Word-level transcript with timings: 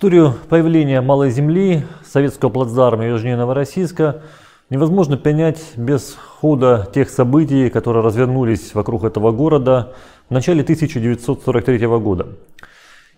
Историю 0.00 0.32
появления 0.48 1.02
Малой 1.02 1.30
Земли, 1.30 1.84
советского 2.06 2.48
плацдарма 2.48 3.04
южнее 3.04 3.36
Новороссийска 3.36 4.22
невозможно 4.70 5.18
понять 5.18 5.60
без 5.76 6.16
хода 6.40 6.88
тех 6.94 7.10
событий, 7.10 7.68
которые 7.68 8.02
развернулись 8.02 8.72
вокруг 8.72 9.04
этого 9.04 9.30
города 9.30 9.92
в 10.30 10.32
начале 10.32 10.62
1943 10.62 11.86
года. 11.98 12.28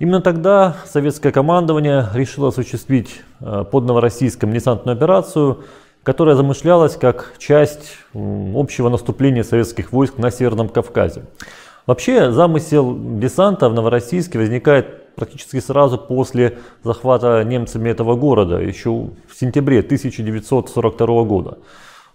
Именно 0.01 0.23
тогда 0.23 0.75
советское 0.85 1.31
командование 1.31 2.09
решило 2.15 2.49
осуществить 2.49 3.21
э, 3.39 3.65
под 3.71 3.85
Новороссийском 3.85 4.53
десантную 4.53 4.97
операцию, 4.97 5.63
которая 6.03 6.35
замышлялась 6.35 6.97
как 6.97 7.35
часть 7.39 7.93
общего 8.13 8.89
наступления 8.89 9.45
советских 9.45 9.93
войск 9.93 10.19
на 10.19 10.33
Северном 10.33 10.69
Кавказе. 10.69 11.23
Вообще 11.87 12.33
замысел 12.33 12.99
десанта 13.21 13.69
в 13.69 13.75
Новороссийске 13.75 14.41
возникает 14.41 15.02
практически 15.15 15.61
сразу 15.61 15.99
после 15.99 16.59
захвата 16.83 17.43
немцами 17.45 17.91
этого 17.91 18.17
города, 18.17 18.59
еще 18.59 18.91
в 19.29 19.35
сентябре 19.39 19.81
1942 19.81 21.25
года. 21.25 21.59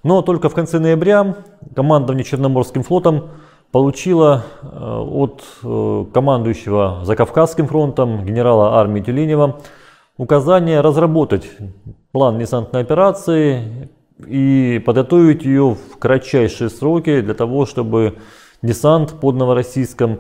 Но 0.03 0.21
только 0.21 0.49
в 0.49 0.53
конце 0.53 0.79
ноября 0.79 1.35
командование 1.75 2.23
Черноморским 2.23 2.83
флотом 2.83 3.29
получило 3.71 4.43
э, 4.61 4.67
от 4.67 5.43
э, 5.63 6.05
командующего 6.13 7.02
Закавказским 7.03 7.67
фронтом 7.67 8.23
генерала 8.25 8.79
армии 8.79 9.02
Тюленева 9.02 9.59
указание 10.17 10.81
разработать 10.81 11.49
план 12.11 12.39
десантной 12.39 12.81
операции 12.81 13.89
и 14.25 14.81
подготовить 14.85 15.43
ее 15.43 15.75
в 15.75 15.97
кратчайшие 15.99 16.69
сроки 16.69 17.21
для 17.21 17.33
того, 17.33 17.66
чтобы 17.66 18.17
десант 18.61 19.19
под 19.19 19.35
Новороссийском 19.35 20.19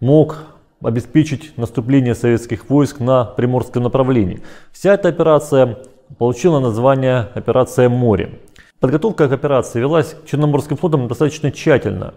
мог 0.00 0.38
обеспечить 0.82 1.56
наступление 1.56 2.14
советских 2.14 2.68
войск 2.68 3.00
на 3.00 3.24
приморском 3.24 3.82
направлении. 3.82 4.42
Вся 4.72 4.94
эта 4.94 5.08
операция 5.08 5.78
получила 6.18 6.60
название 6.60 7.28
«Операция 7.34 7.88
море». 7.88 8.38
Подготовка 8.78 9.28
к 9.28 9.32
операции 9.32 9.80
велась 9.80 10.16
Черноморским 10.26 10.76
флотом 10.76 11.08
достаточно 11.08 11.50
тщательно. 11.50 12.14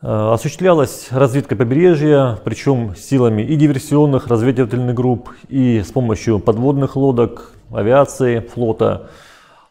Э, 0.00 0.32
осуществлялась 0.32 1.08
разведка 1.10 1.54
побережья, 1.54 2.38
причем 2.44 2.96
силами 2.96 3.42
и 3.42 3.54
диверсионных 3.54 4.26
разведывательных 4.26 4.94
групп, 4.94 5.30
и 5.48 5.82
с 5.82 5.92
помощью 5.92 6.40
подводных 6.40 6.96
лодок, 6.96 7.52
авиации, 7.70 8.40
флота. 8.40 9.10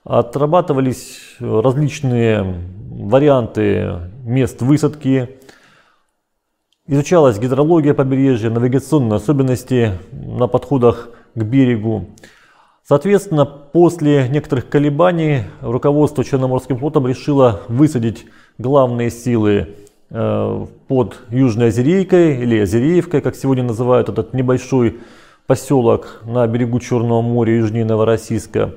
Отрабатывались 0.04 1.20
различные 1.40 2.56
варианты 2.92 4.12
мест 4.24 4.62
высадки, 4.62 5.40
Изучалась 6.86 7.40
гидрология 7.40 7.94
побережья, 7.94 8.50
навигационные 8.50 9.16
особенности 9.16 9.94
на 10.12 10.48
подходах 10.48 11.12
к 11.34 11.42
берегу. 11.42 12.08
Соответственно, 12.86 13.46
после 13.46 14.28
некоторых 14.28 14.68
колебаний 14.68 15.44
руководство 15.62 16.26
Черноморским 16.26 16.78
флотом 16.78 17.08
решило 17.08 17.62
высадить 17.70 18.26
главные 18.58 19.12
силы 19.12 19.70
э, 20.10 20.66
под 20.90 21.22
Южной 21.30 21.70
Озерейкой 21.70 22.42
или 22.42 22.60
Озереевкой, 22.60 23.22
как 23.22 23.38
сегодня 23.38 23.64
называют 23.64 24.10
этот 24.10 24.34
небольшой 24.34 25.00
поселок 25.48 26.20
на 26.26 26.46
берегу 26.48 26.82
Черного 26.82 27.22
моря 27.22 27.56
южнее 27.56 27.86
Новороссийска. 27.86 28.74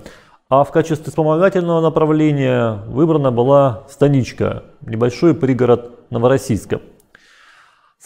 А 0.48 0.62
в 0.62 0.70
качестве 0.70 1.06
вспомогательного 1.06 1.80
направления 1.80 2.84
выбрана 2.86 3.32
была 3.32 3.82
Станичка, 3.90 4.62
небольшой 4.82 5.34
пригород 5.34 6.08
Новороссийска. 6.10 6.80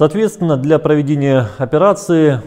Соответственно, 0.01 0.56
для 0.56 0.79
проведения 0.79 1.47
операции 1.59 2.41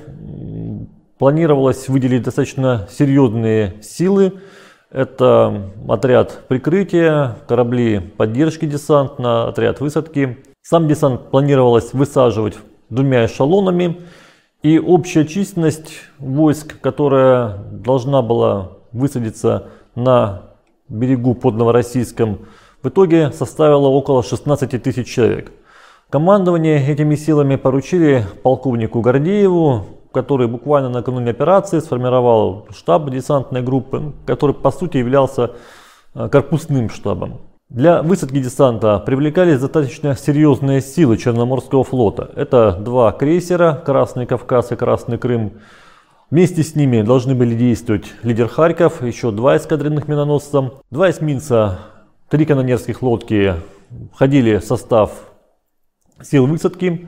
планировалось 1.20 1.88
выделить 1.88 2.23
достаточно 2.23 2.88
серьезные 2.90 3.76
силы. 3.84 4.40
Это 4.90 5.72
отряд 5.88 6.46
прикрытия, 6.47 7.38
корабли 7.47 8.00
поддержки 8.00 8.66
десанта, 8.66 9.50
отряд 9.50 9.81
высадки. 9.81 10.40
Сам 10.64 10.88
десант 10.88 11.30
планировалось 11.30 11.94
высаживать 11.94 12.56
двумя 12.90 13.28
эшелонами. 13.28 14.02
И 14.64 14.80
общая 14.80 15.24
численность 15.24 15.91
войск, 16.18 16.81
которая 16.81 17.58
должна 17.72 18.24
была 18.24 18.72
высадиться 18.91 19.68
на 19.94 20.41
берегу 20.90 21.35
под 21.35 21.53
Новороссийском, 21.53 22.47
в 22.81 22.90
итоге 22.90 23.31
составила 23.31 23.90
около 23.90 24.24
16 24.24 24.81
тысяч 24.81 25.08
человек. 25.08 25.52
Командование 26.13 26.91
этими 26.91 27.16
силами 27.16 27.56
поручили 27.56 28.24
полковнику 28.44 29.01
Гордееву, 29.01 29.84
который 30.12 30.47
буквально 30.47 30.90
накануне 30.90 31.31
операции 31.31 31.79
сформировал 31.79 32.68
штаб 32.69 33.09
десантной 33.09 33.63
группы, 33.63 34.13
который 34.28 34.53
по 34.53 34.69
сути 34.69 34.97
являлся 34.97 35.53
э, 36.13 36.29
корпусным 36.29 36.91
штабом. 36.91 37.41
Для 37.69 38.03
высадки 38.03 38.40
десанта 38.40 39.00
привлекались 39.00 39.59
достаточно 39.59 40.16
серьезные 40.16 40.81
силы 40.81 41.18
Черноморского 41.18 41.84
флота. 41.84 42.29
Это 42.35 42.73
два 42.79 43.12
крейсера 43.12 43.81
«Красный 43.84 44.28
Кавказ» 44.28 44.72
и 44.72 44.75
«Красный 44.75 45.18
Крым». 45.18 45.53
Вместе 46.29 46.62
с 46.62 46.75
ними 46.75 47.02
должны 47.02 47.34
были 47.34 47.56
действовать 47.56 48.06
лидер 48.22 48.50
Харьков, 48.50 49.02
еще 49.02 49.31
два 49.31 49.57
эскадренных 49.57 50.07
миноносца, 50.07 50.73
два 50.91 51.09
эсминца, 51.09 51.79
три 52.29 52.46
канонерских 52.46 53.02
лодки 53.02 53.56
входили 54.13 54.57
в 54.57 54.63
состав 54.63 55.33
сил 56.23 56.45
высадки, 56.45 57.07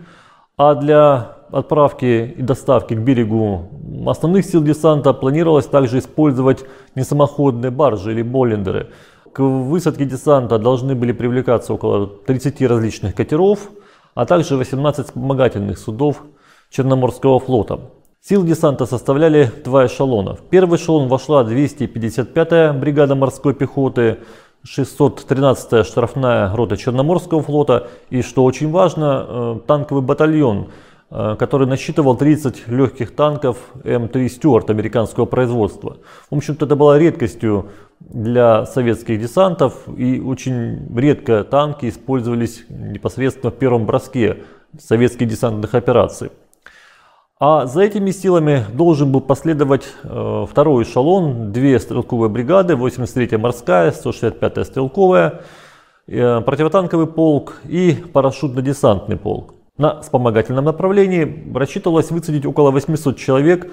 а 0.57 0.75
для 0.75 1.35
отправки 1.51 2.33
и 2.37 2.41
доставки 2.41 2.93
к 2.93 2.99
берегу 2.99 3.69
основных 4.07 4.45
сил 4.45 4.63
десанта 4.63 5.13
планировалось 5.13 5.67
также 5.67 5.99
использовать 5.99 6.65
несамоходные 6.95 7.71
баржи 7.71 8.11
или 8.11 8.21
боллендеры. 8.21 8.89
К 9.33 9.41
высадке 9.41 10.05
десанта 10.05 10.57
должны 10.57 10.95
были 10.95 11.11
привлекаться 11.11 11.73
около 11.73 12.07
30 12.07 12.61
различных 12.63 13.15
катеров, 13.15 13.69
а 14.13 14.25
также 14.25 14.55
18 14.55 15.07
вспомогательных 15.07 15.77
судов 15.77 16.23
Черноморского 16.69 17.39
флота. 17.39 17.79
Сил 18.21 18.43
десанта 18.43 18.85
составляли 18.85 19.51
два 19.63 19.85
эшелона. 19.85 20.35
В 20.35 20.41
первый 20.41 20.77
эшелон 20.79 21.07
вошла 21.09 21.43
255-я 21.43 22.73
бригада 22.73 23.13
морской 23.13 23.53
пехоты, 23.53 24.19
613-я 24.65 25.83
штрафная 25.83 26.55
рота 26.55 26.75
Черноморского 26.75 27.43
флота 27.43 27.87
и, 28.09 28.21
что 28.21 28.43
очень 28.43 28.71
важно, 28.71 29.25
э, 29.27 29.59
танковый 29.67 30.01
батальон, 30.01 30.69
э, 31.11 31.35
который 31.37 31.67
насчитывал 31.67 32.17
30 32.17 32.67
легких 32.67 33.15
танков 33.15 33.57
М3 33.83 34.27
Стюарт 34.27 34.69
американского 34.71 35.25
производства. 35.25 35.97
В 36.31 36.35
общем-то, 36.35 36.65
это 36.65 36.75
была 36.75 36.97
редкостью 36.97 37.69
для 37.99 38.65
советских 38.65 39.21
десантов 39.21 39.87
и 39.95 40.19
очень 40.19 40.87
редко 40.97 41.43
танки 41.43 41.87
использовались 41.87 42.65
непосредственно 42.69 43.51
в 43.51 43.55
первом 43.55 43.85
броске 43.85 44.43
советских 44.79 45.27
десантных 45.27 45.75
операций. 45.75 46.31
А 47.37 47.65
за 47.65 47.81
этими 47.81 48.11
силами 48.11 48.63
должен 48.71 49.11
был 49.11 49.19
последовать 49.19 49.83
э, 50.03 50.45
второй 50.49 50.85
эшелон, 50.85 51.51
две 51.51 51.77
стрелковые 51.81 52.29
бригады, 52.29 52.75
83-я 52.75 53.37
морская, 53.37 53.91
165-я 53.91 54.63
стрелковая, 54.63 55.41
э, 56.07 56.39
противотанковый 56.39 57.07
полк 57.07 57.57
и 57.65 57.91
парашютно-десантный 58.13 59.17
полк. 59.17 59.53
На 59.77 59.99
вспомогательном 59.99 60.63
направлении 60.63 61.51
рассчитывалось 61.53 62.09
высадить 62.09 62.45
около 62.45 62.71
800 62.71 63.17
человек 63.17 63.69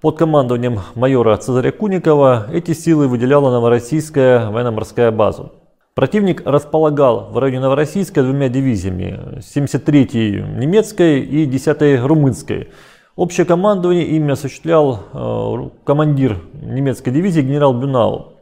под 0.00 0.18
командованием 0.18 0.80
майора 0.96 1.36
Цезаря 1.36 1.70
Куникова. 1.70 2.48
Эти 2.52 2.72
силы 2.72 3.06
выделяла 3.06 3.52
Новороссийская 3.52 4.50
военно-морская 4.50 5.12
база. 5.12 5.52
Противник 5.94 6.42
располагал 6.44 7.30
в 7.30 7.38
районе 7.38 7.60
Новороссийска 7.60 8.24
двумя 8.24 8.48
дивизиями, 8.48 9.38
73-й 9.38 10.42
немецкой 10.58 11.20
и 11.20 11.46
10-й 11.48 12.04
румынской. 12.04 12.68
Общее 13.16 13.46
командование 13.46 14.04
ими 14.04 14.32
осуществлял 14.32 15.00
э, 15.14 15.70
командир 15.84 16.38
немецкой 16.52 17.12
дивизии 17.12 17.40
генерал 17.40 17.72
Бюнау. 17.72 18.34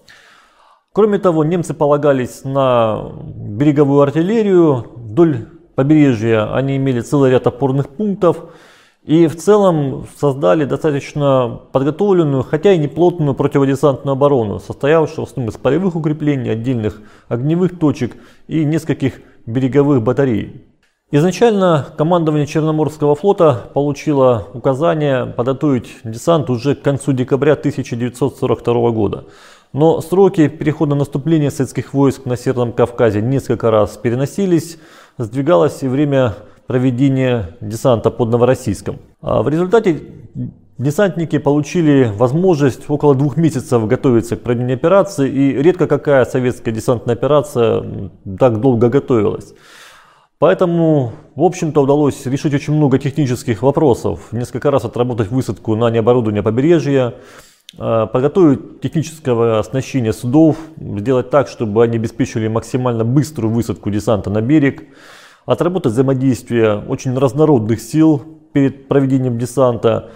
Кроме 0.93 1.19
того, 1.21 1.45
немцы 1.45 1.75
полагались 1.75 2.43
на 2.43 3.13
береговую 3.25 4.01
артиллерию. 4.01 4.85
Вдоль 4.97 5.47
побережья 5.77 6.53
они 6.53 6.77
имели 6.77 7.03
целый 7.03 7.31
ряд 7.31 7.47
опорных 7.47 7.89
пунктов. 7.89 8.53
И 9.05 9.29
в 9.29 9.37
целом 9.37 10.09
создали 10.19 10.65
достаточно 10.65 11.61
подготовленную, 11.71 12.43
хотя 12.43 12.73
и 12.73 12.79
неплотную 12.79 13.35
противодесантную 13.35 14.15
оборону, 14.15 14.59
состоявшую 14.59 15.27
в 15.27 15.29
основном 15.29 15.55
из 15.55 15.57
полевых 15.57 15.95
укреплений, 15.95 16.51
отдельных 16.51 17.01
огневых 17.29 17.79
точек 17.79 18.17
и 18.49 18.65
нескольких 18.65 19.21
береговых 19.47 20.03
батарей. 20.03 20.65
Изначально 21.17 21.87
командование 21.97 22.45
Черноморского 22.45 23.15
флота 23.15 23.71
получило 23.73 24.49
указание 24.53 25.27
подготовить 25.27 25.99
десант 26.03 26.51
уже 26.51 26.75
к 26.75 26.83
концу 26.83 27.13
декабря 27.13 27.53
1942 27.53 28.91
года. 28.91 29.25
Но 29.73 30.01
сроки 30.01 30.49
перехода 30.49 30.97
наступления 30.97 31.51
советских 31.51 31.95
войск 31.95 32.25
на 32.25 32.37
Северном 32.37 32.73
Кавказе 32.73 33.23
несколько 33.23 33.71
раз 33.71 33.97
переносились, 33.97 34.77
сдвигалось 35.17 35.85
и 35.85 35.87
время 35.87 36.35
проведения 36.67 37.57
десанта 37.61 38.11
под 38.11 38.31
Новороссийском. 38.31 38.99
А 39.23 39.45
в 39.45 39.49
результате 39.49 40.01
Десантники 40.77 41.39
получили 41.39 42.11
возможность 42.17 42.91
около 42.91 43.15
двух 43.15 43.37
месяцев 43.37 43.87
готовиться 43.87 44.35
к 44.35 44.41
проведению 44.41 44.75
операции, 44.75 45.31
и 45.31 45.63
редко 45.63 45.87
какая 45.87 46.25
советская 46.25 46.75
десантная 46.75 47.15
операция 47.15 48.11
так 48.41 48.61
долго 48.61 48.89
готовилась. 48.89 49.55
Поэтому, 50.39 51.13
в 51.37 51.43
общем-то, 51.43 51.83
удалось 51.83 52.27
решить 52.27 52.55
очень 52.55 52.75
много 52.75 52.99
технических 52.99 53.63
вопросов. 53.63 54.33
Несколько 54.33 54.71
раз 54.71 54.85
отработать 54.85 55.31
высадку 55.31 55.77
на 55.77 55.91
необорудование 55.91 56.43
побережья, 56.43 57.15
э, 57.79 58.07
подготовить 58.13 58.81
техническое 58.81 59.59
оснащение 59.59 60.13
судов, 60.13 60.57
сделать 60.77 61.31
так, 61.31 61.49
чтобы 61.49 61.85
они 61.85 61.97
обеспечивали 61.97 62.49
максимально 62.49 63.05
быструю 63.05 63.53
высадку 63.53 63.91
десанта 63.91 64.31
на 64.31 64.41
берег, 64.41 64.85
отработать 65.47 65.93
взаимодействие 65.93 66.79
очень 66.89 67.17
разнородных 67.17 67.81
сил 67.81 68.23
перед 68.53 68.89
проведением 68.89 69.39
десанта, 69.39 70.11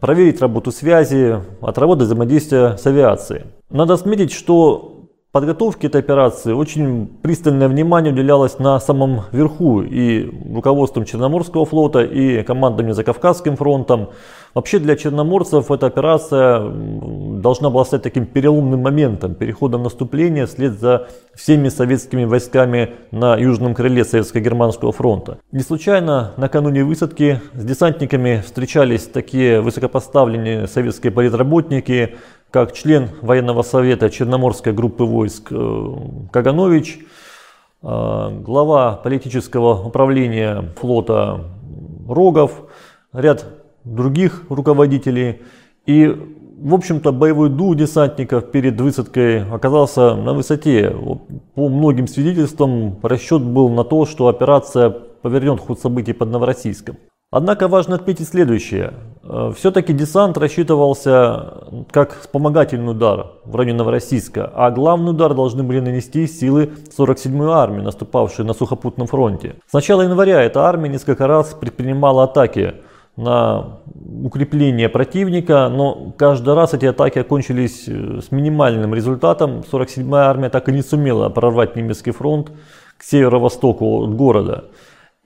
проверить 0.00 0.40
работу 0.40 0.70
связи, 0.70 1.40
отработать 1.60 2.06
взаимодействие 2.06 2.76
с 2.76 2.86
авиацией. 2.86 3.44
Надо 3.70 3.94
отметить, 3.94 4.32
что 4.32 4.95
подготовке 5.36 5.88
этой 5.88 6.00
операции 6.00 6.52
очень 6.52 7.06
пристальное 7.20 7.68
внимание 7.68 8.10
уделялось 8.10 8.58
на 8.58 8.80
самом 8.80 9.24
верху 9.32 9.82
и 9.82 10.30
руководством 10.50 11.04
Черноморского 11.04 11.66
флота, 11.66 12.02
и 12.04 12.42
командами 12.42 12.92
за 12.92 13.04
Кавказским 13.04 13.56
фронтом. 13.56 14.08
Вообще 14.54 14.78
для 14.78 14.96
черноморцев 14.96 15.70
эта 15.70 15.84
операция 15.84 16.66
должна 16.66 17.68
была 17.68 17.84
стать 17.84 18.02
таким 18.02 18.24
переломным 18.24 18.80
моментом, 18.80 19.34
переходом 19.34 19.82
наступления 19.82 20.46
вслед 20.46 20.72
за 20.80 21.08
всеми 21.34 21.68
советскими 21.68 22.24
войсками 22.24 22.94
на 23.10 23.36
южном 23.36 23.74
крыле 23.74 24.04
Советско-Германского 24.04 24.92
фронта. 24.92 25.36
Не 25.52 25.60
случайно 25.60 26.32
накануне 26.38 26.84
высадки 26.84 27.42
с 27.52 27.62
десантниками 27.62 28.42
встречались 28.42 29.02
такие 29.02 29.60
высокопоставленные 29.60 30.66
советские 30.66 31.12
политработники, 31.12 32.16
как 32.50 32.72
член 32.72 33.10
военного 33.22 33.62
совета 33.62 34.10
Черноморской 34.10 34.72
группы 34.72 35.04
войск 35.04 35.48
э, 35.50 35.94
Каганович, 36.32 37.00
э, 37.82 38.40
глава 38.40 38.96
политического 38.96 39.86
управления 39.86 40.72
флота 40.76 41.44
Рогов, 42.08 42.62
ряд 43.12 43.46
других 43.84 44.44
руководителей. 44.48 45.42
И, 45.86 46.06
в 46.58 46.74
общем-то, 46.74 47.12
боевой 47.12 47.50
дух 47.50 47.76
десантников 47.76 48.50
перед 48.50 48.80
высадкой 48.80 49.48
оказался 49.50 50.14
на 50.14 50.32
высоте. 50.32 50.94
По 51.54 51.68
многим 51.68 52.06
свидетельствам 52.06 52.98
расчет 53.02 53.42
был 53.42 53.68
на 53.68 53.84
то, 53.84 54.06
что 54.06 54.28
операция 54.28 54.90
повернет 54.90 55.60
ход 55.60 55.80
событий 55.80 56.12
под 56.12 56.30
Новороссийском. 56.30 56.96
Однако 57.30 57.66
важно 57.66 57.96
отметить 57.96 58.28
следующее. 58.28 58.92
Э, 59.24 59.52
Все-таки 59.56 59.92
десант 59.92 60.38
рассчитывался 60.38 61.64
как 61.90 62.20
вспомогательный 62.20 62.92
удар 62.92 63.32
в 63.44 63.56
районе 63.56 63.76
Новороссийска, 63.78 64.50
а 64.54 64.70
главный 64.70 65.10
удар 65.10 65.34
должны 65.34 65.64
были 65.64 65.80
нанести 65.80 66.26
силы 66.28 66.70
47-й 66.96 67.50
армии, 67.50 67.82
наступавшей 67.82 68.44
на 68.44 68.54
сухопутном 68.54 69.08
фронте. 69.08 69.56
С 69.68 69.72
начала 69.72 70.02
января 70.02 70.40
эта 70.42 70.62
армия 70.62 70.88
несколько 70.88 71.26
раз 71.26 71.54
предпринимала 71.54 72.24
атаки 72.24 72.74
на 73.16 73.80
укрепление 74.22 74.88
противника, 74.88 75.68
но 75.68 76.12
каждый 76.16 76.54
раз 76.54 76.74
эти 76.74 76.84
атаки 76.84 77.18
окончились 77.18 77.88
э, 77.88 78.20
с 78.20 78.30
минимальным 78.30 78.94
результатом. 78.94 79.64
47-я 79.72 80.28
армия 80.30 80.48
так 80.48 80.68
и 80.68 80.72
не 80.72 80.82
сумела 80.82 81.28
прорвать 81.28 81.74
немецкий 81.74 82.12
фронт 82.12 82.52
к 82.96 83.02
северо-востоку 83.02 84.04
от 84.04 84.14
города. 84.14 84.66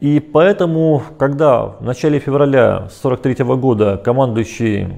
И 0.00 0.19
поэтому, 0.19 1.02
когда 1.19 1.67
в 1.67 1.82
начале 1.82 2.19
февраля 2.19 2.76
1943 2.76 3.44
года 3.56 3.97
командующий 3.99 4.88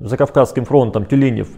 Закавказским 0.00 0.64
фронтом 0.64 1.06
Тюленев 1.06 1.48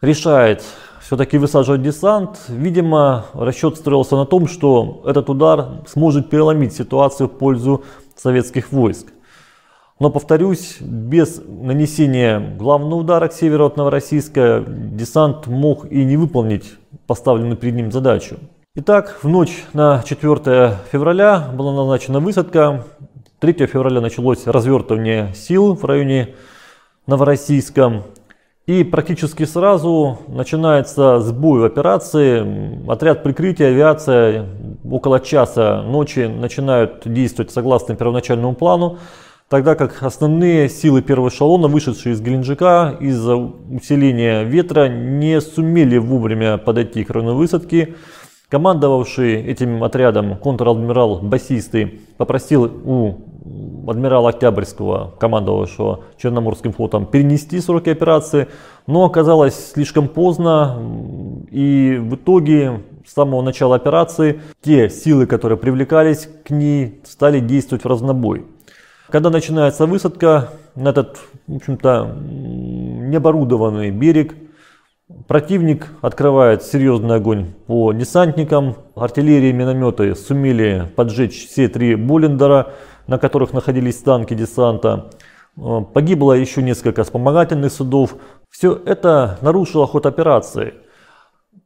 решает 0.00 0.62
все-таки 1.00 1.38
высаживать 1.38 1.82
десант, 1.82 2.38
видимо, 2.48 3.26
расчет 3.34 3.76
строился 3.76 4.16
на 4.16 4.24
том, 4.24 4.46
что 4.46 5.02
этот 5.04 5.28
удар 5.28 5.82
сможет 5.88 6.30
переломить 6.30 6.74
ситуацию 6.74 7.28
в 7.28 7.32
пользу 7.32 7.84
советских 8.16 8.70
войск. 8.70 9.08
Но, 9.98 10.10
повторюсь, 10.10 10.78
без 10.80 11.42
нанесения 11.46 12.38
главного 12.56 13.00
удара 13.00 13.28
к 13.28 13.32
северу 13.32 13.66
от 13.66 13.76
Новороссийска 13.76 14.64
десант 14.66 15.48
мог 15.48 15.90
и 15.90 16.04
не 16.04 16.16
выполнить 16.16 16.76
поставленную 17.06 17.56
перед 17.56 17.74
ним 17.74 17.90
задачу. 17.92 18.38
Итак, 18.74 19.18
в 19.22 19.28
ночь 19.28 19.66
на 19.74 20.02
4 20.02 20.78
февраля 20.90 21.46
была 21.52 21.74
назначена 21.74 22.20
высадка. 22.20 22.86
3 23.38 23.66
февраля 23.66 24.00
началось 24.00 24.46
развертывание 24.46 25.34
сил 25.34 25.74
в 25.74 25.84
районе 25.84 26.30
Новороссийска. 27.06 28.04
И 28.64 28.82
практически 28.82 29.44
сразу 29.44 30.20
начинается 30.26 31.20
сбой 31.20 31.60
в 31.60 31.64
операции. 31.64 32.90
Отряд 32.90 33.22
прикрытия, 33.22 33.66
авиация 33.66 34.46
около 34.90 35.20
часа 35.20 35.82
ночи 35.82 36.20
начинают 36.20 37.02
действовать 37.04 37.50
согласно 37.50 37.94
первоначальному 37.94 38.54
плану. 38.54 38.96
Тогда 39.50 39.74
как 39.74 40.02
основные 40.02 40.70
силы 40.70 41.02
первого 41.02 41.28
эшелона, 41.28 41.68
вышедшие 41.68 42.14
из 42.14 42.22
Геленджика 42.22 42.96
из-за 43.00 43.36
усиления 43.36 44.44
ветра, 44.44 44.88
не 44.88 45.42
сумели 45.42 45.98
вовремя 45.98 46.56
подойти 46.56 47.04
к 47.04 47.10
району 47.10 47.34
высадки. 47.34 47.96
Командовавший 48.52 49.46
этим 49.46 49.82
отрядом 49.82 50.36
контр-адмирал 50.36 51.20
Басистый 51.20 52.02
попросил 52.18 52.64
у 52.84 53.14
адмирала 53.88 54.28
Октябрьского, 54.28 55.14
командовавшего 55.18 56.00
Черноморским 56.18 56.74
флотом, 56.74 57.06
перенести 57.06 57.58
сроки 57.60 57.88
операции, 57.88 58.48
но 58.86 59.06
оказалось 59.06 59.72
слишком 59.72 60.06
поздно, 60.06 60.76
и 61.50 61.96
в 61.98 62.16
итоге 62.16 62.82
с 63.06 63.14
самого 63.14 63.40
начала 63.40 63.74
операции 63.74 64.42
те 64.60 64.90
силы, 64.90 65.24
которые 65.24 65.56
привлекались 65.56 66.28
к 66.44 66.50
ней, 66.50 67.00
стали 67.04 67.40
действовать 67.40 67.84
в 67.84 67.88
разнобой. 67.88 68.44
Когда 69.08 69.30
начинается 69.30 69.86
высадка 69.86 70.50
на 70.74 70.90
этот, 70.90 71.16
в 71.46 71.56
общем-то, 71.56 72.18
необорудованный 72.20 73.90
берег, 73.90 74.34
Противник 75.28 75.88
открывает 76.00 76.62
серьезный 76.62 77.16
огонь 77.16 77.52
по 77.66 77.92
десантникам. 77.92 78.76
Артиллерия 78.94 79.50
и 79.50 79.52
минометы 79.52 80.14
сумели 80.14 80.90
поджечь 80.96 81.48
все 81.48 81.68
три 81.68 81.94
Боллендера, 81.94 82.72
на 83.06 83.18
которых 83.18 83.52
находились 83.52 83.96
танки 83.96 84.34
десанта. 84.34 85.10
Э, 85.56 85.80
погибло 85.92 86.32
еще 86.32 86.62
несколько 86.62 87.04
вспомогательных 87.04 87.72
судов. 87.72 88.16
Все 88.50 88.80
это 88.84 89.38
нарушило 89.42 89.86
ход 89.86 90.06
операции. 90.06 90.74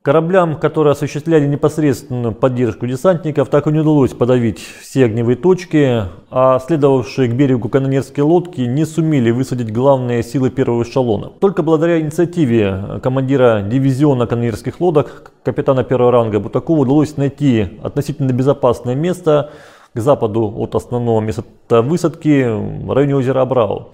Кораблям, 0.06 0.54
которые 0.54 0.92
осуществляли 0.92 1.48
непосредственную 1.48 2.32
поддержку 2.32 2.86
десантников, 2.86 3.48
так 3.48 3.66
и 3.66 3.72
не 3.72 3.80
удалось 3.80 4.12
подавить 4.12 4.60
все 4.80 5.06
огневые 5.06 5.34
точки, 5.34 6.04
а 6.30 6.60
следовавшие 6.60 7.28
к 7.28 7.34
берегу 7.34 7.68
канонерские 7.68 8.22
лодки 8.22 8.60
не 8.60 8.84
сумели 8.84 9.32
высадить 9.32 9.72
главные 9.72 10.22
силы 10.22 10.50
первого 10.50 10.84
эшелона. 10.84 11.32
Только 11.40 11.64
благодаря 11.64 12.00
инициативе 12.00 13.00
командира 13.02 13.62
дивизиона 13.62 14.28
канонерских 14.28 14.80
лодок, 14.80 15.32
капитана 15.42 15.82
первого 15.82 16.12
ранга 16.12 16.38
Бутакова, 16.38 16.82
удалось 16.82 17.16
найти 17.16 17.80
относительно 17.82 18.30
безопасное 18.30 18.94
место 18.94 19.50
к 19.92 19.98
западу 19.98 20.54
от 20.56 20.76
основного 20.76 21.20
места 21.20 21.42
высадки 21.82 22.46
в 22.48 22.92
районе 22.92 23.16
озера 23.16 23.40
Абрау. 23.40 23.88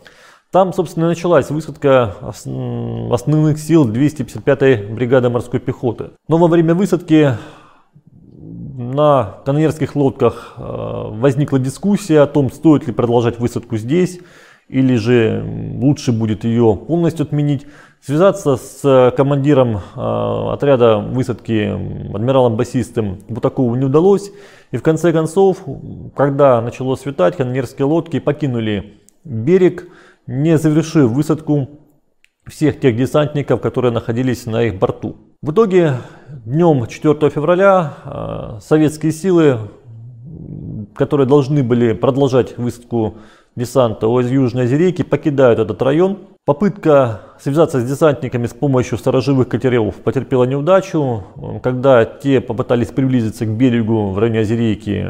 Там, 0.52 0.74
собственно, 0.74 1.08
началась 1.08 1.48
высадка 1.48 2.14
основных 2.20 3.58
сил 3.58 3.90
255-й 3.90 4.92
бригады 4.92 5.30
морской 5.30 5.60
пехоты. 5.60 6.10
Но 6.28 6.36
во 6.36 6.46
время 6.46 6.74
высадки 6.74 7.38
на 8.36 9.38
канонерских 9.46 9.96
лодках 9.96 10.52
э, 10.58 10.62
возникла 10.62 11.58
дискуссия 11.58 12.20
о 12.20 12.26
том, 12.26 12.52
стоит 12.52 12.86
ли 12.86 12.92
продолжать 12.92 13.38
высадку 13.38 13.78
здесь, 13.78 14.20
или 14.68 14.96
же 14.96 15.42
лучше 15.80 16.12
будет 16.12 16.44
ее 16.44 16.78
полностью 16.86 17.24
отменить. 17.24 17.66
Связаться 18.02 18.56
с 18.56 19.14
командиром 19.16 19.76
э, 19.76 20.52
отряда 20.52 20.98
высадки 20.98 21.70
адмиралом 22.14 22.56
басистым 22.56 23.20
Бутакову 23.26 23.74
не 23.74 23.86
удалось. 23.86 24.30
И 24.70 24.76
в 24.76 24.82
конце 24.82 25.14
концов, 25.14 25.64
когда 26.14 26.60
начало 26.60 26.96
светать, 26.96 27.38
канонерские 27.38 27.86
лодки 27.86 28.20
покинули 28.20 28.98
берег, 29.24 29.86
не 30.26 30.58
завершив 30.58 31.10
высадку 31.10 31.68
всех 32.46 32.80
тех 32.80 32.96
десантников, 32.96 33.60
которые 33.60 33.92
находились 33.92 34.46
на 34.46 34.64
их 34.64 34.78
борту. 34.78 35.16
В 35.42 35.52
итоге 35.52 35.94
днем 36.44 36.86
4 36.86 37.30
февраля 37.30 37.94
э, 38.04 38.58
советские 38.60 39.12
силы, 39.12 39.58
которые 40.94 41.26
должны 41.26 41.62
были 41.62 41.92
продолжать 41.92 42.56
высадку 42.58 43.16
десанта 43.56 44.06
из 44.20 44.30
Южной 44.30 44.64
Озерейки, 44.64 45.02
покидают 45.02 45.58
этот 45.58 45.82
район. 45.82 46.18
Попытка 46.44 47.20
связаться 47.40 47.80
с 47.80 47.88
десантниками 47.88 48.46
с 48.46 48.52
помощью 48.52 48.98
сторожевых 48.98 49.48
катеров 49.48 49.96
потерпела 49.96 50.44
неудачу. 50.44 51.24
Когда 51.62 52.04
те 52.04 52.40
попытались 52.40 52.88
приблизиться 52.88 53.46
к 53.46 53.50
берегу 53.50 54.10
в 54.10 54.18
районе 54.18 54.40
Озерейки, 54.40 55.08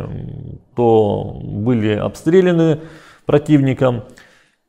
то 0.74 1.40
были 1.42 1.94
обстреляны 1.94 2.80
противником. 3.26 4.02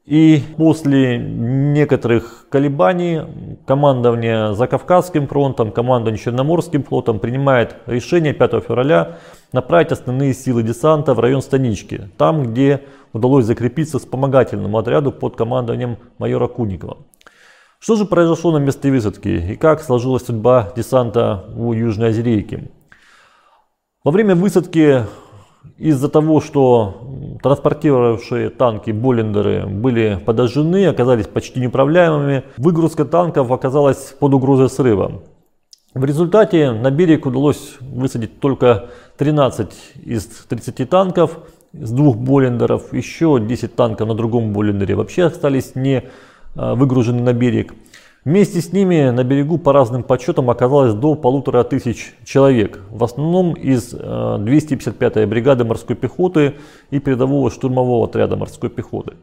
И 0.06 0.44
после 0.58 1.18
некоторых 1.18 2.48
колебаний 2.50 3.22
командование 3.66 4.54
Закавказским 4.54 5.28
фронтом, 5.28 5.72
командование 5.72 6.22
Черноморским 6.22 6.84
флотом 6.84 7.20
принимает 7.20 7.78
решение 7.86 8.34
5 8.34 8.52
февраля 8.66 9.20
направить 9.54 9.94
основные 9.94 10.34
силы 10.34 10.62
десанта 10.62 11.14
в 11.14 11.22
район 11.22 11.42
Станички, 11.42 12.10
там, 12.18 12.52
где 12.52 12.82
удалось 13.14 13.46
закрепиться 13.46 13.98
вспомогательному 13.98 14.78
отряду 14.78 15.14
под 15.14 15.38
командованием 15.38 15.98
майора 16.18 16.48
Куникова. 16.48 16.98
Что 17.80 17.96
же 17.96 18.04
произошло 18.04 18.52
на 18.52 18.58
месте 18.58 18.92
высадки 18.92 19.30
и 19.30 19.56
как 19.56 19.82
сложилась 19.82 20.26
судьба 20.26 20.74
десанта 20.76 21.46
у 21.56 21.72
Южной 21.72 22.10
Озерейки? 22.10 22.72
Во 24.04 24.12
время 24.12 24.36
высадки 24.36 25.04
из-за 25.78 26.10
того, 26.10 26.40
что 26.40 27.38
транспортировавшие 27.42 28.50
танки 28.50 28.92
Боллендеры 28.92 29.66
были 29.66 30.20
подожжены, 30.26 30.86
оказались 30.88 31.28
почти 31.28 31.60
неуправляемыми, 31.60 32.44
выгрузка 32.58 33.06
танков 33.06 33.52
оказалась 33.52 34.16
под 34.20 34.34
угрозой 34.34 34.70
срыва. 34.70 35.24
В 35.94 36.06
результате 36.06 36.72
на 36.72 36.90
берег 36.90 37.26
удалось 37.26 37.76
высадить 37.80 38.40
только 38.40 38.90
13 39.18 39.70
из 40.06 40.26
30 40.26 40.90
танков 40.90 41.38
с 41.74 41.92
двух 41.92 42.18
Боллендеров, 42.18 42.94
еще 42.94 43.40
10 43.40 43.76
танков 43.76 44.08
на 44.08 44.16
другом 44.16 44.54
Боллендере 44.54 44.96
вообще 44.96 45.26
остались 45.26 45.76
не 45.76 46.04
а, 46.56 46.76
выгружены 46.76 47.22
на 47.22 47.34
берег. 47.34 47.74
Вместе 48.26 48.62
с 48.62 48.72
ними 48.72 49.10
на 49.10 49.26
берегу 49.26 49.58
по 49.58 49.74
разным 49.74 50.02
подсчетам 50.02 50.50
оказалось 50.50 50.94
до 50.94 51.16
полутора 51.16 51.66
тысяч 51.66 52.16
человек, 52.24 52.80
в 52.90 53.04
основном 53.04 53.54
из 53.54 53.94
255-й 53.94 55.24
э, 55.24 55.26
бригады 55.26 55.66
морской 55.66 55.98
пехоты 55.98 56.56
и 56.90 57.00
передового 57.00 57.52
штурмового 57.52 58.06
отряда 58.06 58.38
морской 58.38 58.70
пехоты. 58.70 59.16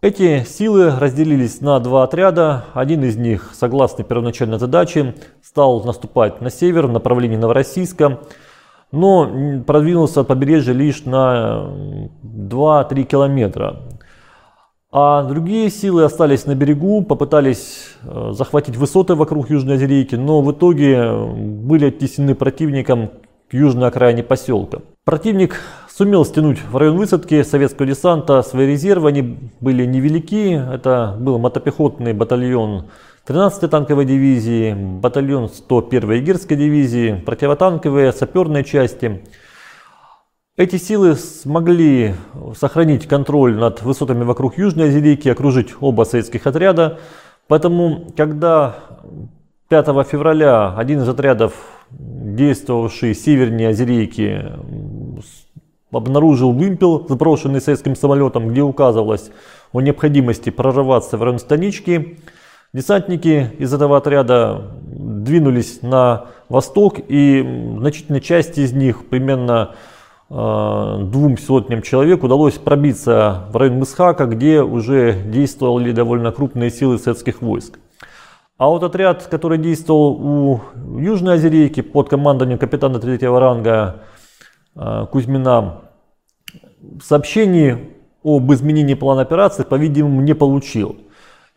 Эти 0.00 0.42
силы 0.44 0.90
разделились 0.98 1.60
на 1.60 1.78
два 1.80 2.04
отряда. 2.04 2.64
Один 2.72 3.04
из 3.04 3.16
них, 3.16 3.50
согласно 3.52 4.04
первоначальной 4.04 4.58
задаче, 4.58 5.14
стал 5.42 5.84
наступать 5.84 6.40
на 6.40 6.48
север 6.48 6.86
в 6.86 6.92
направлении 6.92 7.36
Новороссийска, 7.36 8.20
но 8.90 9.62
продвинулся 9.66 10.20
от 10.20 10.28
побережья 10.28 10.72
лишь 10.72 11.04
на 11.04 11.70
2-3 12.22 13.02
километра. 13.04 13.80
А 14.96 15.24
другие 15.24 15.70
силы 15.70 16.04
остались 16.04 16.46
на 16.46 16.54
берегу, 16.54 17.02
попытались 17.02 17.88
э, 18.04 18.30
захватить 18.30 18.76
высоты 18.76 19.16
вокруг 19.16 19.50
Южной 19.50 19.74
Озерейки, 19.74 20.14
но 20.14 20.40
в 20.40 20.52
итоге 20.52 21.12
были 21.12 21.86
оттеснены 21.86 22.36
противником 22.36 23.10
к 23.50 23.54
южной 23.54 23.88
окраине 23.88 24.22
поселка. 24.22 24.82
Противник 25.04 25.56
сумел 25.90 26.24
стянуть 26.24 26.60
в 26.70 26.76
район 26.76 26.96
высадки 26.96 27.42
советского 27.42 27.88
десанта 27.88 28.40
свои 28.42 28.68
резервы, 28.68 29.08
они 29.08 29.36
были 29.60 29.84
невелики. 29.84 30.62
Это 30.72 31.16
был 31.18 31.40
мотопехотный 31.40 32.12
батальон 32.12 32.84
13-й 33.26 33.68
танковой 33.68 34.04
дивизии, 34.04 34.74
батальон 34.74 35.46
101-й 35.46 36.18
егерской 36.18 36.56
дивизии, 36.56 37.20
противотанковые, 37.26 38.12
саперные 38.12 38.62
части– 38.62 39.24
эти 40.56 40.76
силы 40.76 41.16
смогли 41.16 42.14
сохранить 42.56 43.08
контроль 43.08 43.56
над 43.56 43.82
высотами 43.82 44.22
вокруг 44.22 44.56
Южной 44.56 44.88
Озерейки, 44.88 45.28
окружить 45.28 45.74
оба 45.80 46.04
советских 46.04 46.46
отряда. 46.46 47.00
Поэтому, 47.48 48.06
когда 48.16 48.76
5 49.68 49.86
февраля 50.06 50.74
один 50.76 51.00
из 51.00 51.08
отрядов, 51.08 51.54
действовавший 51.90 53.14
севернее 53.14 53.70
Озерейки, 53.70 54.52
обнаружил 55.90 56.52
вымпел, 56.52 57.04
сброшенный 57.08 57.60
советским 57.60 57.96
самолетом, 57.96 58.48
где 58.48 58.62
указывалось 58.62 59.30
о 59.72 59.80
необходимости 59.80 60.50
прорываться 60.50 61.16
в 61.16 61.22
район 61.22 61.40
станички, 61.40 62.18
десантники 62.72 63.50
из 63.58 63.74
этого 63.74 63.96
отряда 63.96 64.72
двинулись 64.82 65.82
на 65.82 66.26
восток, 66.48 67.00
и 67.08 67.74
значительная 67.78 68.20
часть 68.20 68.58
из 68.58 68.72
них, 68.72 69.08
примерно 69.08 69.74
двум 70.34 71.38
сотням 71.38 71.80
человек 71.80 72.24
удалось 72.24 72.54
пробиться 72.54 73.44
в 73.50 73.56
район 73.56 73.78
Мысхака, 73.78 74.26
где 74.26 74.62
уже 74.62 75.12
действовали 75.12 75.92
довольно 75.92 76.32
крупные 76.32 76.70
силы 76.70 76.98
советских 76.98 77.40
войск. 77.40 77.78
А 78.58 78.68
вот 78.68 78.82
отряд, 78.82 79.28
который 79.30 79.58
действовал 79.58 80.12
у 80.12 80.60
Южной 80.98 81.36
Озерейки 81.36 81.82
под 81.82 82.08
командованием 82.08 82.58
капитана 82.58 82.98
третьего 82.98 83.38
ранга 83.38 84.02
э, 84.74 85.06
Кузьмина, 85.12 85.82
сообщений 87.00 87.90
об 88.24 88.52
изменении 88.52 88.94
плана 88.94 89.22
операции, 89.22 89.62
по-видимому, 89.62 90.20
не 90.20 90.34
получил. 90.34 90.96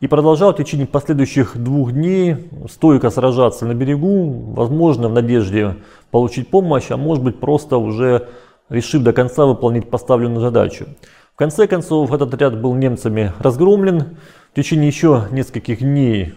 И 0.02 0.08
продолжал 0.08 0.54
в 0.54 0.58
течение 0.58 0.86
последующих 0.86 1.58
двух 1.58 1.94
дней 1.94 2.50
стойко 2.70 3.10
сражаться 3.10 3.66
на 3.66 3.74
берегу, 3.74 4.54
возможно, 4.54 5.08
в 5.08 5.14
надежде 5.14 5.78
получить 6.12 6.50
помощь, 6.50 6.92
а 6.92 6.98
может 6.98 7.24
быть 7.24 7.40
просто 7.40 7.78
уже 7.78 8.28
решив 8.70 9.04
до 9.04 9.14
конца 9.14 9.46
выполнить 9.46 9.90
поставленную 9.90 10.42
задачу. 10.42 10.88
В 11.34 11.38
конце 11.38 11.68
концов, 11.68 12.12
этот 12.12 12.34
отряд 12.34 12.60
был 12.60 12.74
немцами 12.74 13.32
разгромлен. 13.40 14.18
В 14.52 14.56
течение 14.56 14.88
еще 14.88 15.28
нескольких 15.32 15.80
дней 15.80 16.34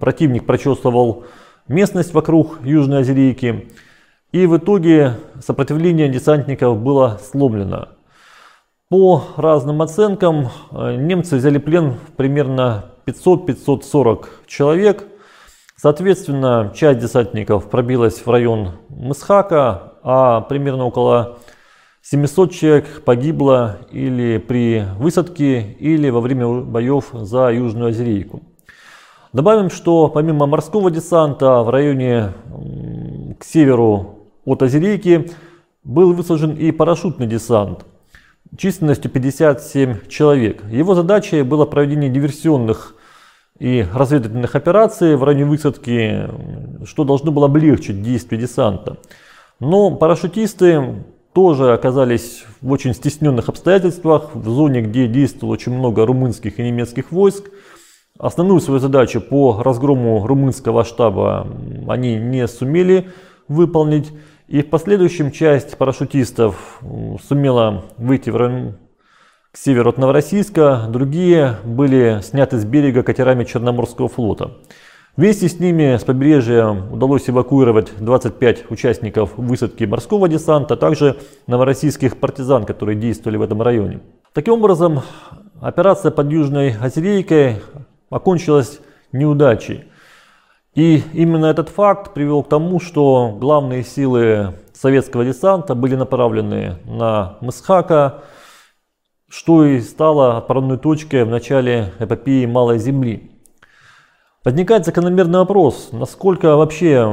противник 0.00 0.46
прочесывал 0.46 1.24
местность 1.68 2.14
вокруг 2.14 2.58
Южной 2.64 3.00
Озерейки. 3.00 3.68
И 4.32 4.46
в 4.46 4.56
итоге 4.56 5.14
сопротивление 5.42 6.08
десантников 6.08 6.78
было 6.78 7.20
сломлено. 7.22 7.88
По 8.88 9.24
разным 9.36 9.82
оценкам, 9.82 10.48
э, 10.70 10.94
немцы 10.94 11.36
взяли 11.36 11.58
плен 11.58 11.94
примерно 12.16 12.92
500-540 13.04 14.28
человек. 14.46 15.04
Соответственно, 15.76 16.72
часть 16.74 17.00
десантников 17.00 17.68
пробилась 17.68 18.24
в 18.24 18.30
район 18.30 18.72
Мысхака, 18.88 19.94
а 20.08 20.40
примерно 20.42 20.84
около 20.84 21.38
700 22.02 22.52
человек 22.52 23.02
погибло 23.04 23.78
или 23.90 24.38
при 24.38 24.84
высадке, 24.98 25.60
или 25.60 26.08
во 26.10 26.20
время 26.20 26.60
боев 26.60 27.06
за 27.12 27.50
Южную 27.50 27.90
Озерейку. 27.90 28.40
Добавим, 29.32 29.68
что 29.68 30.08
помимо 30.08 30.46
морского 30.46 30.92
десанта 30.92 31.62
в 31.62 31.70
районе 31.70 32.32
к 33.40 33.44
северу 33.44 34.28
от 34.44 34.62
Озерейки 34.62 35.32
был 35.82 36.12
высажен 36.12 36.54
и 36.54 36.70
парашютный 36.70 37.26
десант 37.26 37.84
численностью 38.56 39.10
57 39.10 40.06
человек. 40.08 40.62
Его 40.70 40.94
задачей 40.94 41.42
было 41.42 41.66
проведение 41.66 42.10
диверсионных 42.10 42.94
и 43.58 43.84
разведывательных 43.92 44.54
операций 44.54 45.16
в 45.16 45.24
районе 45.24 45.46
высадки, 45.46 46.28
что 46.84 47.02
должно 47.02 47.32
было 47.32 47.46
облегчить 47.46 48.02
действие 48.02 48.40
десанта. 48.40 48.98
Но 49.60 49.90
парашютисты 49.90 51.04
тоже 51.32 51.72
оказались 51.72 52.44
в 52.60 52.70
очень 52.70 52.94
стесненных 52.94 53.48
обстоятельствах, 53.48 54.34
в 54.34 54.48
зоне, 54.48 54.82
где 54.82 55.06
действовало 55.06 55.54
очень 55.54 55.72
много 55.72 56.04
румынских 56.04 56.58
и 56.58 56.62
немецких 56.62 57.10
войск. 57.12 57.50
Основную 58.18 58.60
свою 58.60 58.80
задачу 58.80 59.20
по 59.20 59.62
разгрому 59.62 60.26
румынского 60.26 60.84
штаба 60.84 61.46
они 61.88 62.16
не 62.16 62.46
сумели 62.48 63.10
выполнить. 63.48 64.12
И 64.48 64.62
в 64.62 64.70
последующем 64.70 65.30
часть 65.32 65.76
парашютистов 65.76 66.80
сумела 67.26 67.84
выйти 67.98 68.30
в 68.30 68.36
район 68.36 68.76
к 69.52 69.58
северу 69.58 69.88
от 69.88 69.96
Новороссийска, 69.96 70.86
другие 70.88 71.56
были 71.64 72.20
сняты 72.22 72.58
с 72.58 72.64
берега 72.66 73.02
катерами 73.02 73.44
Черноморского 73.44 74.08
флота. 74.08 74.52
Вместе 75.16 75.48
с 75.48 75.58
ними 75.58 75.96
с 75.96 76.04
побережья 76.04 76.66
удалось 76.66 77.30
эвакуировать 77.30 77.90
25 77.98 78.70
участников 78.70 79.38
высадки 79.38 79.84
морского 79.84 80.28
десанта, 80.28 80.74
а 80.74 80.76
также 80.76 81.16
новороссийских 81.46 82.18
партизан, 82.18 82.64
которые 82.64 82.96
действовали 82.96 83.38
в 83.38 83.42
этом 83.42 83.62
районе. 83.62 84.00
Таким 84.34 84.54
образом, 84.54 85.00
операция 85.62 86.10
под 86.10 86.30
Южной 86.30 86.76
Озерейкой 86.78 87.62
окончилась 88.10 88.80
неудачей. 89.12 89.84
И 90.74 91.02
именно 91.14 91.46
этот 91.46 91.70
факт 91.70 92.12
привел 92.12 92.42
к 92.42 92.50
тому, 92.50 92.78
что 92.78 93.34
главные 93.40 93.84
силы 93.84 94.52
советского 94.74 95.24
десанта 95.24 95.74
были 95.74 95.94
направлены 95.94 96.76
на 96.84 97.38
Мысхака, 97.40 98.22
что 99.30 99.64
и 99.64 99.80
стало 99.80 100.36
отправной 100.36 100.76
точкой 100.76 101.24
в 101.24 101.30
начале 101.30 101.94
эпопеи 101.98 102.44
Малой 102.44 102.78
Земли. 102.78 103.35
Возникает 104.46 104.84
закономерный 104.84 105.40
вопрос, 105.40 105.88
насколько 105.90 106.54
вообще 106.54 107.04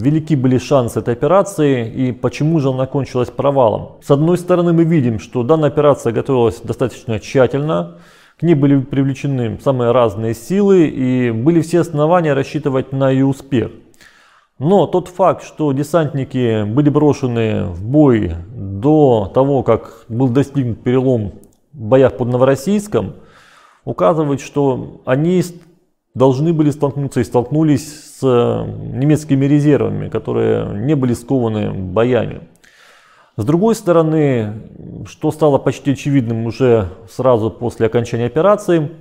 велики 0.00 0.36
были 0.36 0.58
шансы 0.58 1.00
этой 1.00 1.12
операции 1.12 1.90
и 1.90 2.12
почему 2.12 2.60
же 2.60 2.68
она 2.68 2.86
кончилась 2.86 3.30
провалом. 3.30 3.96
С 4.00 4.12
одной 4.12 4.38
стороны 4.38 4.72
мы 4.72 4.84
видим, 4.84 5.18
что 5.18 5.42
данная 5.42 5.70
операция 5.70 6.12
готовилась 6.12 6.60
достаточно 6.60 7.18
тщательно, 7.18 7.98
к 8.38 8.44
ней 8.44 8.54
были 8.54 8.78
привлечены 8.78 9.58
самые 9.60 9.90
разные 9.90 10.34
силы 10.34 10.86
и 10.86 11.32
были 11.32 11.60
все 11.62 11.80
основания 11.80 12.32
рассчитывать 12.32 12.92
на 12.92 13.10
ее 13.10 13.26
успех. 13.26 13.72
Но 14.60 14.86
тот 14.86 15.08
факт, 15.08 15.42
что 15.42 15.72
десантники 15.72 16.62
были 16.62 16.90
брошены 16.90 17.64
в 17.64 17.84
бой 17.84 18.36
до 18.54 19.32
того, 19.34 19.64
как 19.64 20.04
был 20.08 20.28
достигнут 20.28 20.84
перелом 20.84 21.32
боях 21.72 22.16
под 22.16 22.28
Новороссийском 22.28 23.14
указывает, 23.84 24.40
что 24.40 25.02
они 25.04 25.42
должны 26.14 26.52
были 26.52 26.70
столкнуться 26.70 27.20
и 27.20 27.24
столкнулись 27.24 28.18
с 28.18 28.22
немецкими 28.22 29.46
резервами, 29.46 30.08
которые 30.08 30.66
не 30.84 30.94
были 30.94 31.12
скованы 31.12 31.72
боями. 31.72 32.48
С 33.36 33.44
другой 33.44 33.74
стороны, 33.74 34.52
что 35.06 35.32
стало 35.32 35.58
почти 35.58 35.92
очевидным 35.92 36.46
уже 36.46 36.88
сразу 37.10 37.50
после 37.50 37.86
окончания 37.86 38.26
операции, 38.26 38.92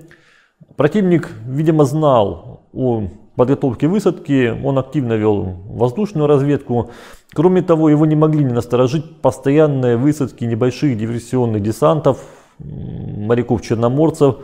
противник, 0.76 1.30
видимо, 1.46 1.86
знал 1.86 2.68
о 2.74 3.04
подготовке 3.36 3.88
высадки, 3.88 4.52
он 4.64 4.80
активно 4.80 5.14
вел 5.14 5.44
воздушную 5.68 6.26
разведку. 6.28 6.90
Кроме 7.34 7.62
того, 7.62 7.90
его 7.90 8.08
не 8.08 8.16
могли 8.16 8.44
не 8.44 8.54
насторожить 8.54 9.22
постоянные 9.22 9.98
высадки 9.98 10.46
небольших 10.46 10.98
диверсионных 10.98 11.62
десантов, 11.62 12.24
моряков-черноморцев 12.58 14.38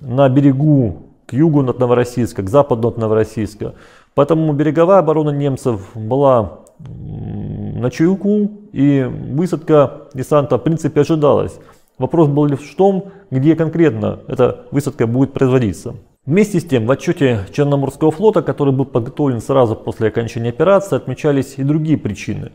на 0.00 0.28
берегу 0.28 1.07
к 1.28 1.34
югу 1.34 1.60
от 1.68 1.78
Новороссийска, 1.78 2.42
к 2.42 2.48
западу 2.48 2.88
от 2.88 2.96
Новороссийска. 2.96 3.74
Поэтому 4.14 4.52
береговая 4.54 5.00
оборона 5.00 5.30
немцев 5.30 5.90
была 5.94 6.60
на 6.78 7.90
чуйку, 7.90 8.50
и 8.72 9.02
высадка 9.02 10.08
десанта 10.14 10.56
в 10.56 10.62
принципе 10.62 11.02
ожидалась. 11.02 11.58
Вопрос 11.98 12.28
был 12.28 12.46
лишь 12.46 12.60
в 12.60 12.76
том, 12.76 13.12
где 13.30 13.56
конкретно 13.56 14.20
эта 14.26 14.64
высадка 14.70 15.06
будет 15.06 15.32
производиться. 15.32 15.96
Вместе 16.24 16.60
с 16.60 16.64
тем, 16.64 16.86
в 16.86 16.90
отчете 16.90 17.40
Черноморского 17.52 18.10
флота, 18.10 18.42
который 18.42 18.72
был 18.72 18.84
подготовлен 18.84 19.40
сразу 19.40 19.74
после 19.76 20.08
окончания 20.08 20.50
операции, 20.50 20.96
отмечались 20.96 21.54
и 21.56 21.62
другие 21.62 21.98
причины. 21.98 22.52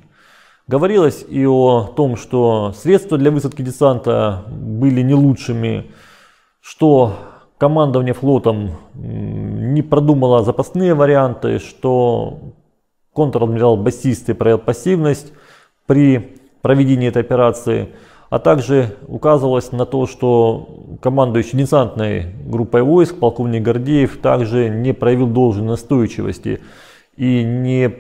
Говорилось 0.67 1.25
и 1.27 1.45
о 1.45 1.91
том, 1.95 2.15
что 2.15 2.73
средства 2.75 3.17
для 3.17 3.31
высадки 3.31 3.61
десанта 3.61 4.45
были 4.49 5.01
не 5.01 5.13
лучшими, 5.13 5.91
что 6.61 7.13
командование 7.57 8.13
флотом 8.13 8.71
не 8.93 9.81
продумало 9.81 10.43
запасные 10.43 10.93
варианты, 10.93 11.59
что 11.59 12.39
контр-адмирал 13.13 13.77
Басисты 13.77 14.33
проявил 14.33 14.59
пассивность 14.59 15.33
при 15.85 16.37
проведении 16.61 17.07
этой 17.07 17.21
операции– 17.21 17.89
а 18.33 18.39
также 18.39 18.97
указывалось 19.07 19.71
на 19.71 19.85
то, 19.85 20.07
что 20.07 20.97
командующий 21.03 21.55
десантной 21.55 22.33
группой 22.47 22.81
войск, 22.81 23.19
полковник 23.19 23.61
Гордеев, 23.61 24.17
также 24.17 24.69
не 24.69 24.91
проявил 24.91 25.27
должной 25.27 25.67
настойчивости 25.67 26.59
и 27.15 27.43
не 27.43 27.93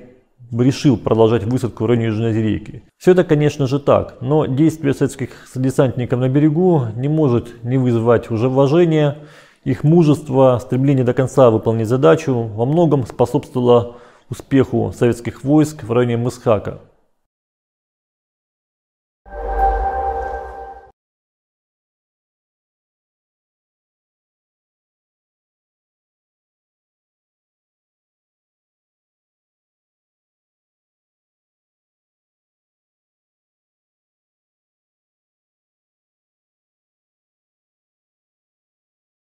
решил 0.61 0.97
продолжать 0.97 1.43
высадку 1.43 1.83
в 1.83 1.87
районе 1.87 2.07
Южной 2.07 2.33
рейки. 2.33 2.83
Все 2.97 3.11
это, 3.11 3.23
конечно 3.23 3.67
же, 3.67 3.79
так, 3.79 4.17
но 4.21 4.45
действие 4.45 4.93
советских 4.93 5.29
десантников 5.55 6.19
на 6.19 6.29
берегу 6.29 6.87
не 6.95 7.07
может 7.07 7.63
не 7.63 7.77
вызывать 7.77 8.29
уже 8.31 8.47
уважения. 8.47 9.17
Их 9.63 9.83
мужество, 9.83 10.59
стремление 10.61 11.05
до 11.05 11.13
конца 11.13 11.49
выполнить 11.49 11.87
задачу 11.87 12.33
во 12.33 12.65
многом 12.65 13.05
способствовало 13.05 13.97
успеху 14.29 14.93
советских 14.95 15.43
войск 15.43 15.83
в 15.83 15.91
районе 15.91 16.17
Мысхака. 16.17 16.79